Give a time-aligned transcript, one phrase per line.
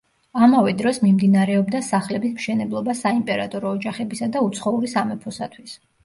[0.45, 5.77] ამავე დროს, მიმდინარეობდა სახლების მშენებლობა საიმპერატორო ოჯახებისა და უცხოური სამეფოსათვის.